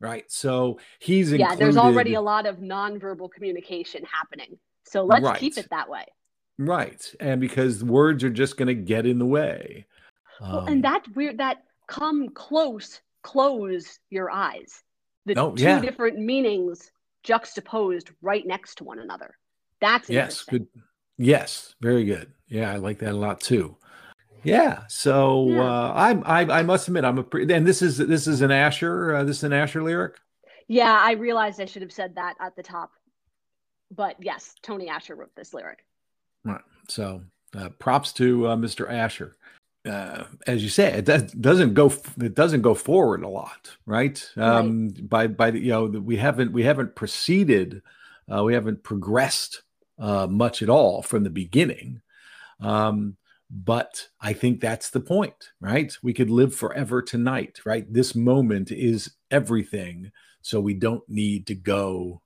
[0.00, 0.30] right?
[0.30, 1.54] So he's yeah.
[1.54, 5.38] There's already a lot of nonverbal communication happening, so let's right.
[5.38, 6.04] keep it that way.
[6.58, 9.86] Right, and because words are just going to get in the way.
[10.40, 14.82] Well, um, and that weird that come close, close your eyes.
[15.26, 15.80] The oh, two yeah.
[15.80, 16.90] different meanings
[17.22, 19.36] juxtaposed right next to one another.
[19.80, 20.66] That's yes, good.
[21.16, 22.32] Yes, very good.
[22.48, 23.76] Yeah, I like that a lot too.
[24.42, 24.84] Yeah.
[24.88, 25.62] So yeah.
[25.62, 28.50] Uh, I'm I, I must admit I'm a pre- and this is this is an
[28.50, 30.16] Asher uh, this is an Asher lyric.
[30.68, 32.92] Yeah, I realized I should have said that at the top,
[33.90, 35.84] but yes, Tony Asher wrote this lyric.
[36.44, 36.60] Right.
[36.88, 37.22] So
[37.56, 38.90] uh, props to uh, Mr.
[38.90, 39.36] Asher.
[39.88, 44.28] Uh, as you say, it does, doesn't go it doesn't go forward a lot, right?
[44.36, 45.08] Um, right.
[45.08, 47.82] By by the you know we haven't we haven't proceeded,
[48.32, 49.62] uh, we haven't progressed
[49.98, 52.02] uh, much at all from the beginning.
[52.60, 53.16] Um,
[53.50, 55.96] but I think that's the point, right?
[56.02, 57.90] We could live forever tonight, right?
[57.90, 60.12] This moment is everything.
[60.42, 62.20] So we don't need to go,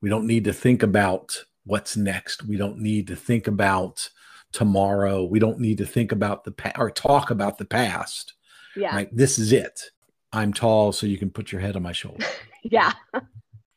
[0.00, 2.44] we don't need to think about what's next.
[2.44, 4.08] We don't need to think about
[4.52, 5.24] tomorrow.
[5.24, 8.34] We don't need to think about the past or talk about the past.
[8.74, 8.94] Yeah.
[8.94, 9.16] Right.
[9.16, 9.90] This is it.
[10.32, 12.24] I'm tall, so you can put your head on my shoulder.
[12.62, 12.92] yeah.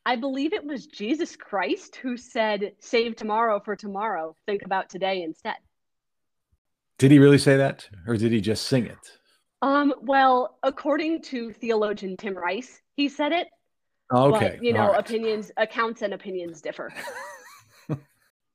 [0.05, 4.35] I believe it was Jesus Christ who said, Save tomorrow for tomorrow.
[4.45, 5.57] Think about today instead.
[6.97, 9.19] Did he really say that, or did he just sing it?
[9.61, 13.47] Um, well, according to theologian Tim Rice, he said it.
[14.11, 14.55] Okay.
[14.55, 14.99] But, you know, right.
[14.99, 16.91] opinions, accounts, and opinions differ.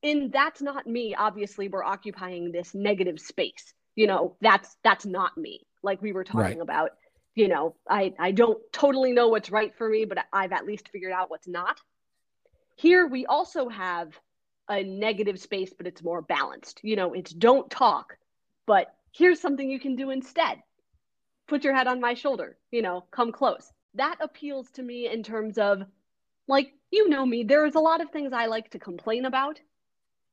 [0.01, 1.15] In that's not me.
[1.15, 3.73] Obviously, we're occupying this negative space.
[3.95, 5.65] You know, that's that's not me.
[5.81, 6.61] Like we were talking right.
[6.61, 6.91] about.
[7.33, 10.89] You know, I I don't totally know what's right for me, but I've at least
[10.89, 11.79] figured out what's not.
[12.75, 14.09] Here we also have
[14.69, 16.79] a negative space, but it's more balanced.
[16.83, 18.17] You know, it's don't talk,
[18.67, 20.61] but here's something you can do instead
[21.47, 25.23] put your head on my shoulder you know come close that appeals to me in
[25.23, 25.83] terms of
[26.47, 29.59] like you know me there's a lot of things i like to complain about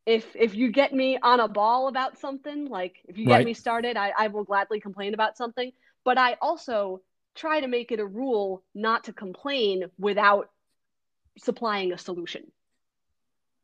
[0.05, 3.46] if if you get me on a ball about something like if you get right.
[3.46, 5.72] me started I, I will gladly complain about something
[6.05, 7.01] but i also
[7.35, 10.51] try to make it a rule not to complain without
[11.38, 12.44] supplying a solution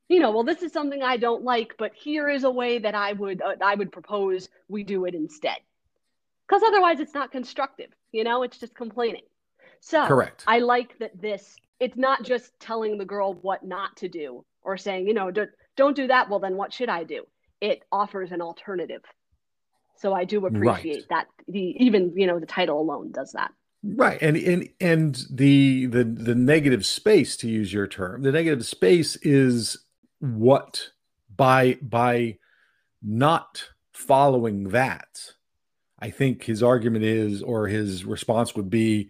[0.08, 2.94] you know, well, this is something I don't like, but here is a way that
[2.94, 5.58] I would uh, I would propose we do it instead.
[6.46, 7.90] Because otherwise, it's not constructive.
[8.10, 9.24] You know, it's just complaining.
[9.80, 10.44] So correct.
[10.46, 11.56] I like that this.
[11.80, 15.50] It's not just telling the girl what not to do or saying, you know, don't,
[15.76, 16.28] don't do that.
[16.28, 17.24] Well, then what should I do?
[17.60, 19.02] It offers an alternative.
[19.96, 21.08] So I do appreciate right.
[21.10, 21.26] that.
[21.46, 23.52] The even you know the title alone does that.
[23.82, 28.66] Right, and and and the the the negative space, to use your term, the negative
[28.66, 29.78] space is
[30.20, 30.90] what
[31.38, 32.36] by by
[33.02, 35.32] not following that
[36.00, 39.08] i think his argument is or his response would be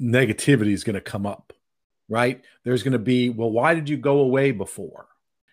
[0.00, 1.52] negativity is going to come up
[2.08, 5.06] right there's going to be well why did you go away before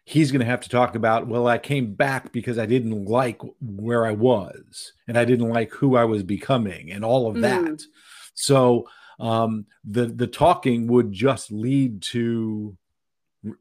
[0.04, 3.40] he's going to have to talk about well i came back because i didn't like
[3.62, 7.42] where i was and i didn't like who i was becoming and all of mm.
[7.42, 7.82] that
[8.34, 8.88] so
[9.22, 12.76] um, the the talking would just lead to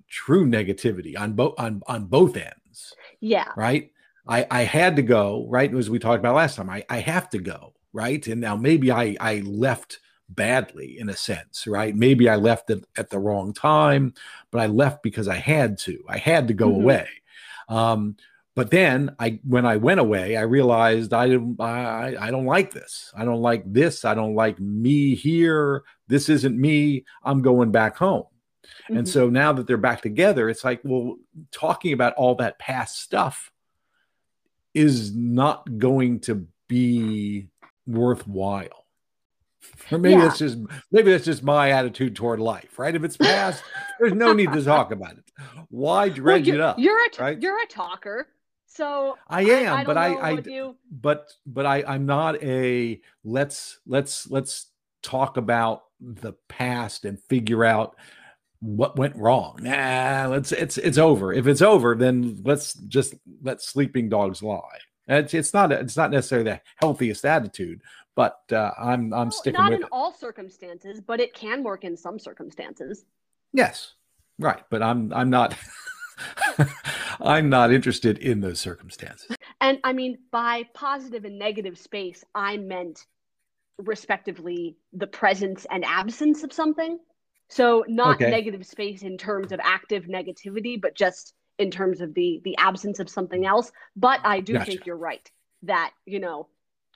[0.09, 2.95] true negativity on both on on both ends.
[3.21, 3.49] Yeah.
[3.57, 3.93] Right.
[4.27, 6.71] I I had to go right as we talked about last time.
[6.71, 9.99] I I have to go right, and now maybe I I left
[10.35, 11.95] badly in a sense, right?
[11.95, 14.15] Maybe I left it at the wrong time,
[14.51, 16.03] but I left because I had to.
[16.09, 16.83] I had to go mm-hmm.
[16.83, 17.09] away.
[17.69, 18.17] Um,
[18.57, 22.73] but then I when I went away, I realized I didn't I, I don't like
[22.73, 23.13] this.
[23.17, 24.05] I don't like this.
[24.05, 25.83] I don't like me here.
[26.09, 27.05] This isn't me.
[27.23, 28.25] I'm going back home.
[28.85, 28.99] Mm-hmm.
[28.99, 31.17] And so now that they're back together, it's like, well,
[31.53, 33.53] talking about all that past stuff
[34.75, 37.49] is not going to be
[37.87, 38.80] worthwhile.
[39.91, 40.27] Or maybe yeah.
[40.29, 40.59] that's just
[40.93, 42.95] maybe that's just my attitude toward life, right?
[42.95, 43.63] If it's past,
[43.99, 45.25] there's no need to talk about it.
[45.69, 46.79] Why dredge well, it up?
[46.79, 47.41] You're a right?
[47.41, 48.29] you're a talker,
[48.67, 50.77] So I am, I, I but I, I you...
[50.91, 54.67] but but I I'm not a let's let's let's
[55.03, 57.97] talk about the past and figure out
[58.61, 59.59] what went wrong.
[59.61, 61.33] Nah, let's it's it's over.
[61.33, 64.79] If it's over, then let's just let sleeping dogs lie.
[65.09, 67.83] It's it's not it's not necessarily the healthiest attitude,
[68.17, 69.89] but uh, I'm I'm well, sticking not with in it.
[69.93, 73.05] all circumstances, but it can work in some circumstances.
[73.53, 73.95] Yes,
[74.39, 74.63] right.
[74.71, 75.57] But I'm I'm not
[77.21, 79.37] I'm not interested in those circumstances.
[79.61, 83.07] And I mean, by positive and negative space, I meant
[83.79, 86.99] respectively the presence and absence of something.
[87.49, 88.31] So not okay.
[88.31, 93.01] negative space in terms of active negativity, but just in terms of the the absence
[93.01, 93.71] of something else.
[93.97, 94.67] But I do gotcha.
[94.67, 95.31] think you're right
[95.63, 96.49] that you know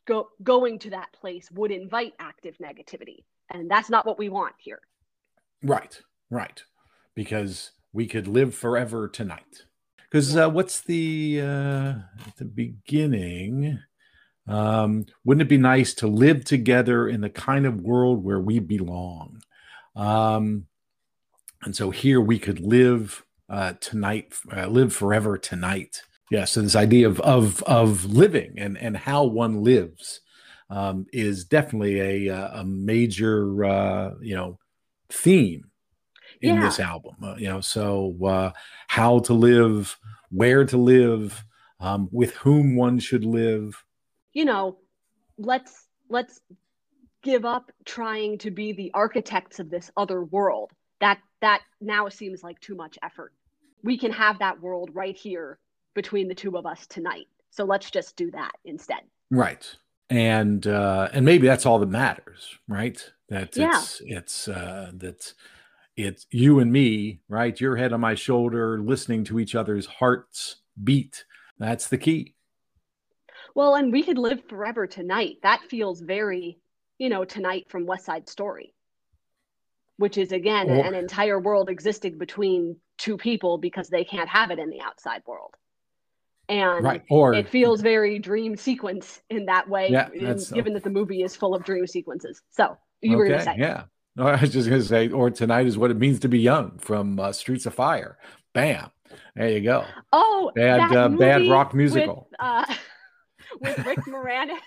[0.06, 4.54] go going to that place would invite active negativity, and that's not what we want
[4.58, 4.80] here.
[5.62, 6.00] Right,
[6.30, 6.62] right,
[7.14, 9.64] because we could live forever tonight.
[10.10, 11.94] Because uh, what's the uh,
[12.36, 13.80] the beginning?
[14.46, 18.58] Um, wouldn't it be nice to live together in the kind of world where we
[18.58, 19.40] belong?
[19.96, 20.66] Um,
[21.62, 26.02] and so here we could live uh, tonight, uh, live forever tonight.
[26.30, 26.44] Yeah.
[26.44, 30.20] So this idea of of of living and and how one lives
[30.70, 34.58] um, is definitely a uh, a major uh, you know
[35.10, 35.70] theme
[36.40, 36.60] in yeah.
[36.62, 37.14] this album.
[37.22, 38.50] Uh, you know, so uh,
[38.88, 39.98] how to live,
[40.30, 41.44] where to live,
[41.80, 43.82] um, with whom one should live.
[44.32, 44.78] You know,
[45.38, 46.40] let's let's
[47.22, 50.72] give up trying to be the architects of this other world.
[51.00, 53.32] That that now seems like too much effort.
[53.82, 55.58] We can have that world right here
[55.94, 57.26] between the two of us tonight.
[57.50, 59.02] So let's just do that instead.
[59.30, 59.64] Right.
[60.10, 63.02] And uh and maybe that's all that matters, right?
[63.28, 63.78] That yeah.
[63.78, 65.32] it's it's uh that
[65.96, 67.58] it's you and me, right?
[67.60, 71.24] Your head on my shoulder, listening to each other's hearts beat.
[71.58, 72.34] That's the key.
[73.54, 75.36] Well, and we could live forever tonight.
[75.42, 76.58] That feels very
[76.98, 78.72] you know, tonight from West Side Story,
[79.96, 84.50] which is again or, an entire world existing between two people because they can't have
[84.50, 85.54] it in the outside world.
[86.48, 87.02] And right.
[87.08, 91.22] or, it feels very dream sequence in that way, yeah, in, given that the movie
[91.22, 92.42] is full of dream sequences.
[92.50, 93.84] So you okay, were to say, yeah.
[94.16, 96.38] No, I was just going to say, or tonight is what it means to be
[96.38, 98.18] young from uh, Streets of Fire.
[98.52, 98.90] Bam.
[99.34, 99.84] There you go.
[100.12, 102.28] Oh, bad, uh, bad rock musical.
[102.30, 102.74] With, uh,
[103.60, 104.58] with Rick Moranis.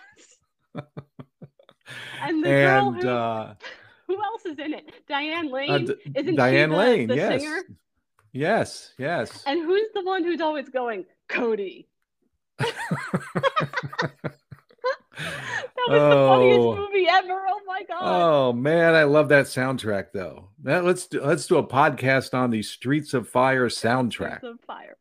[2.22, 3.54] and the and, girl who, uh,
[4.08, 4.92] who else is in it?
[5.08, 5.72] Diane uh, Lane.
[5.72, 7.08] Uh, D- Isn't Diane the, Lane?
[7.08, 7.42] The yes.
[7.42, 7.62] Singer?
[8.32, 8.94] Yes.
[8.98, 9.44] Yes.
[9.46, 11.88] And who's the one who's always going, Cody?
[12.58, 12.74] that
[15.88, 16.10] was oh.
[16.10, 16.76] the funniest oh.
[16.76, 17.46] movie ever.
[17.48, 18.00] Oh my god.
[18.02, 20.50] Oh man, I love that soundtrack though.
[20.64, 24.38] That, let's do let's do a podcast on the Streets of Fire soundtrack.
[24.38, 24.98] Streets of Fire.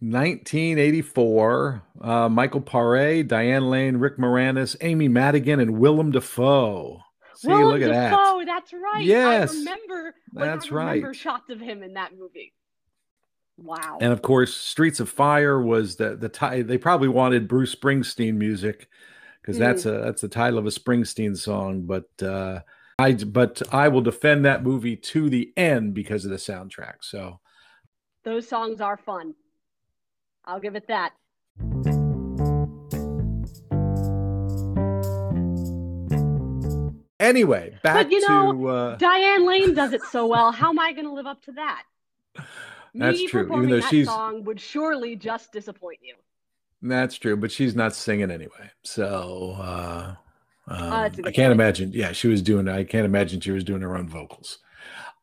[0.00, 7.00] 1984, uh, Michael Paré, Diane Lane, Rick Moranis, Amy Madigan, and Willem Dafoe.
[7.36, 8.46] See, Willem look at Dafoe, that.
[8.46, 9.04] that's right.
[9.04, 10.14] Yes, I remember.
[10.32, 11.16] That's I remember right.
[11.16, 12.52] Shots of him in that movie.
[13.56, 13.98] Wow.
[14.00, 16.62] And of course, Streets of Fire was the the tie.
[16.62, 18.88] They probably wanted Bruce Springsteen music
[19.40, 19.60] because mm.
[19.60, 21.82] that's a that's the title of a Springsteen song.
[21.82, 22.60] But uh,
[22.98, 26.96] I but I will defend that movie to the end because of the soundtrack.
[27.02, 27.40] So
[28.24, 29.34] those songs are fun.
[30.44, 31.12] I'll give it that.
[37.20, 38.96] Anyway, back but, you know, to uh...
[38.96, 40.52] Diane Lane does it so well.
[40.52, 41.84] How am I going to live up to that?
[42.94, 43.46] That's Me true.
[43.56, 46.14] Even though that she's song would surely just disappoint you.
[46.80, 48.70] That's true, but she's not singing anyway.
[48.82, 50.14] So uh,
[50.68, 51.52] um, uh, I can't point.
[51.52, 51.92] imagine.
[51.92, 52.68] Yeah, she was doing.
[52.68, 54.58] I can't imagine she was doing her own vocals.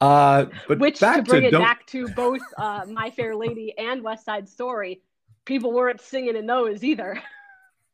[0.01, 4.03] Uh, but which to bring to, it back to both uh, My Fair Lady and
[4.03, 5.01] West Side Story,
[5.45, 7.21] people weren't singing in those either.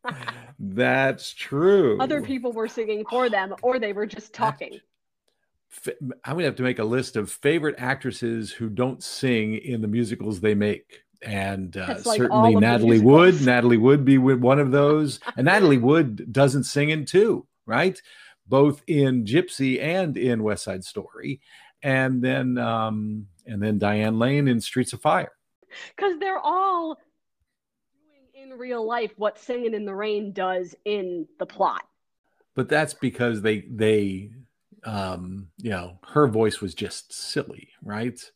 [0.59, 1.97] That's true.
[1.99, 4.79] Other people were singing for them, or they were just talking.
[6.23, 9.87] I'm gonna have to make a list of favorite actresses who don't sing in the
[9.87, 13.41] musicals they make, and uh, like certainly Natalie Wood.
[13.41, 18.01] Natalie Wood be one of those, and Natalie Wood doesn't sing in two, right?
[18.47, 21.41] Both in Gypsy and in West Side Story,
[21.83, 25.31] and then um, and then Diane Lane in Streets of Fire.
[25.95, 26.97] Because they're all
[28.35, 31.83] doing in real life what singing in the rain does in the plot
[32.57, 34.31] but that's because they they
[34.85, 38.31] um you know her voice was just silly right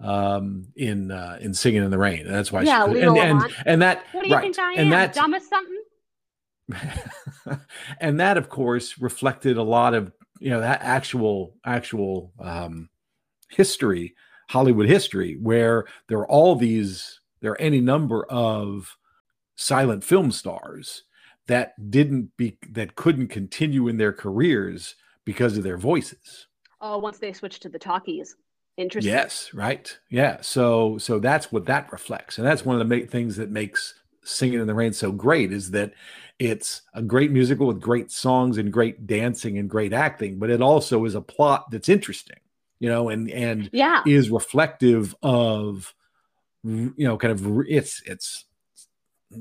[0.00, 3.82] um in uh in singing in the rain that's why yeah, she and, and, and
[3.82, 4.78] that what do you right, think I am?
[4.78, 5.82] and that dumb as something
[8.00, 12.88] and that of course reflected a lot of you know that actual actual um
[13.50, 14.14] history
[14.48, 18.96] hollywood history where there are all these there are any number of
[19.56, 21.04] silent film stars
[21.46, 26.46] that didn't be that couldn't continue in their careers because of their voices.
[26.80, 28.36] Oh, once they switched to the talkies.
[28.76, 29.12] Interesting.
[29.12, 29.96] Yes, right.
[30.10, 30.38] Yeah.
[30.40, 32.38] So so that's what that reflects.
[32.38, 33.94] And that's one of the main things that makes
[34.24, 35.92] Singing in the Rain so great is that
[36.38, 40.62] it's a great musical with great songs and great dancing and great acting, but it
[40.62, 42.38] also is a plot that's interesting,
[42.80, 44.02] you know, and and yeah.
[44.06, 45.94] is reflective of
[46.64, 48.46] you know kind of it's it's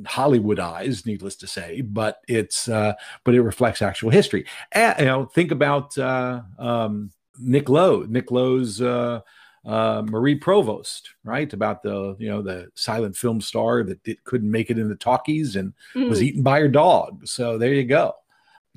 [0.03, 4.45] Hollywoodized, needless to say, but it's uh, but it reflects actual history.
[4.71, 9.21] And, you know, think about uh, um, Nick Lowe, Nick Lowe's uh,
[9.65, 11.51] uh, Marie Provost, right?
[11.51, 14.95] About the you know the silent film star that did, couldn't make it in the
[14.95, 16.09] talkies and mm.
[16.09, 17.27] was eaten by her dog.
[17.27, 18.13] So there you go.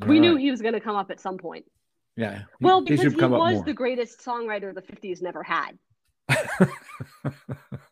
[0.07, 0.41] We All knew right.
[0.41, 1.65] he was going to come up at some point.
[2.17, 2.43] Yeah.
[2.61, 5.79] Well, because he was the greatest songwriter the '50s never had.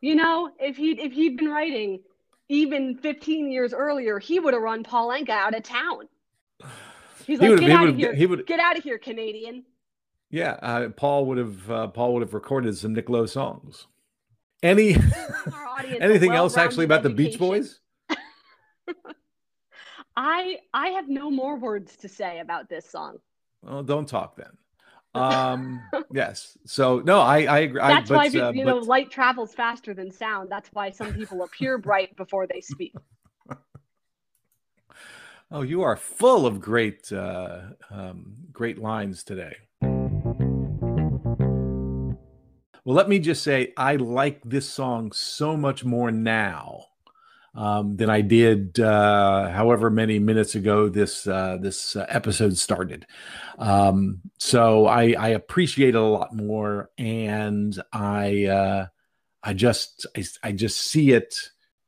[0.01, 2.01] you know, if he if he'd been writing
[2.49, 6.09] even 15 years earlier, he would have run Paul Anka out of town.
[7.27, 8.15] He's like, he get out of here!
[8.15, 9.65] He would get out of here, Canadian.
[10.31, 13.87] Yeah, uh, Paul would have uh, Paul would have recorded some Nick Lowe songs.
[14.63, 14.97] Any
[16.01, 17.17] anything else actually about education.
[17.17, 17.81] the Beach Boys?
[20.17, 23.19] I I have no more words to say about this song.
[23.63, 24.51] Well, don't talk then.
[25.15, 25.81] Um,
[26.13, 26.59] yes.
[26.67, 27.81] So no, I I agree.
[27.81, 30.51] That's I, why uh, you know light travels faster than sound.
[30.51, 32.95] That's why some people appear bright before they speak.
[35.51, 39.55] Oh, you are full of great uh, um, great lines today.
[42.85, 46.87] Well, let me just say, I like this song so much more now
[47.55, 53.07] um, than I did, uh, however many minutes ago this uh, this uh, episode started.
[53.59, 58.87] Um, so I, I, appreciate it a lot more, and I uh,
[59.43, 61.37] I just I, I just see it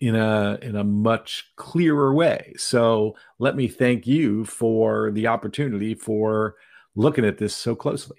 [0.01, 2.55] in a in a much clearer way.
[2.57, 6.55] So let me thank you for the opportunity for
[6.95, 8.19] looking at this so closely.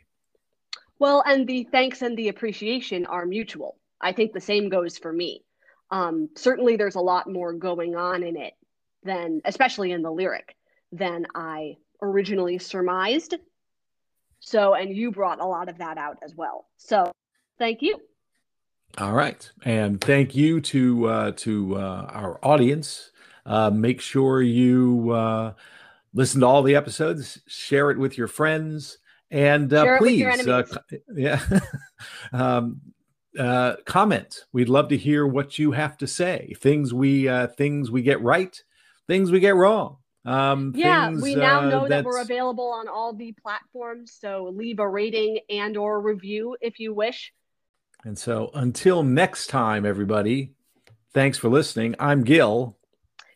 [1.00, 3.78] Well, and the thanks and the appreciation are mutual.
[4.02, 5.44] I think the same goes for me.
[5.92, 8.54] Um, certainly, there's a lot more going on in it
[9.04, 10.56] than, especially in the lyric,
[10.92, 13.36] than I originally surmised.
[14.40, 16.68] So, and you brought a lot of that out as well.
[16.78, 17.12] So,
[17.58, 18.00] thank you.
[18.98, 23.12] All right, and thank you to uh, to uh, our audience.
[23.46, 25.54] Uh, make sure you uh,
[26.14, 28.98] listen to all the episodes, share it with your friends.
[29.30, 30.64] And uh, please, uh,
[31.14, 31.42] yeah,
[32.32, 32.82] um,
[33.38, 34.46] uh, comment.
[34.52, 36.54] We'd love to hear what you have to say.
[36.60, 38.62] Things we uh, things we get right,
[39.08, 39.98] things we get wrong.
[40.26, 44.18] Um, yeah, things, we now uh, know that we're available on all the platforms.
[44.20, 47.34] So leave a rating and or review if you wish.
[48.04, 50.54] And so until next time, everybody,
[51.14, 51.96] thanks for listening.
[52.00, 52.78] I'm Gil.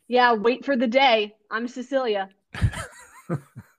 [0.07, 1.35] Yeah, wait for the day.
[1.49, 2.29] I'm Cecilia.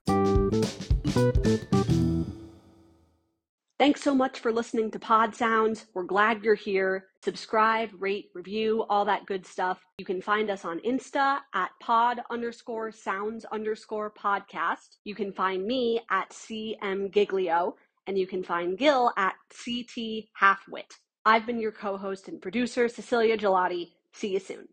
[3.79, 5.87] Thanks so much for listening to Pod Sounds.
[5.95, 7.07] We're glad you're here.
[7.23, 9.79] Subscribe, rate, review, all that good stuff.
[9.97, 14.97] You can find us on Insta at pod underscore sounds underscore podcast.
[15.05, 20.91] You can find me at CM Giglio, and you can find Gil at CT Halfwit.
[21.25, 23.93] I've been your co host and producer, Cecilia Gelati.
[24.13, 24.67] See you soon.